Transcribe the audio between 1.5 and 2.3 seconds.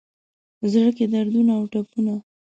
اوټپونو،